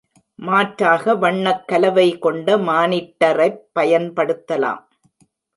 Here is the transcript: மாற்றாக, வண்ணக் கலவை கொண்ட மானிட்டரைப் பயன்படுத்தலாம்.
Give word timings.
மாற்றாக, 0.39 1.15
வண்ணக் 1.15 1.67
கலவை 1.67 2.17
கொண்ட 2.17 2.57
மானிட்டரைப் 2.57 3.61
பயன்படுத்தலாம். 3.79 4.81